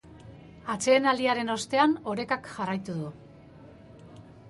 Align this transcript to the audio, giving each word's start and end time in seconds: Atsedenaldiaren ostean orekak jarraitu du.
Atsedenaldiaren 0.75 1.55
ostean 1.57 1.95
orekak 2.15 2.53
jarraitu 2.57 2.99
du. 3.03 3.15